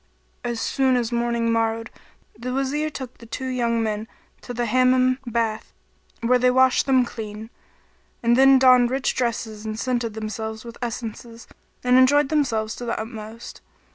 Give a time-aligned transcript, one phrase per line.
[0.43, 1.91] As soon as morning morrowed
[2.35, 4.07] the Wazir took the two young men
[4.41, 5.73] to the Hammam bath
[6.21, 7.51] where they washed them clean;
[8.23, 11.45] and they donned rich dresses and scented themselves with essences
[11.83, 13.61] and enjoyed themselves to the utmost.